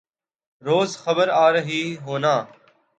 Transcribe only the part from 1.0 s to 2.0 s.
خبر آرہی